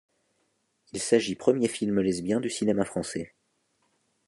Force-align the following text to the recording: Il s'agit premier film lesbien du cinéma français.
Il 0.93 0.99
s'agit 0.99 1.35
premier 1.35 1.67
film 1.67 2.01
lesbien 2.01 2.39
du 2.39 2.49
cinéma 2.49 2.85
français. 2.85 3.35